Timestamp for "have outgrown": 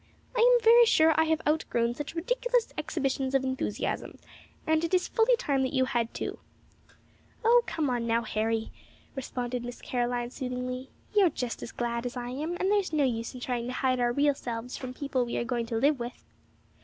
1.25-1.93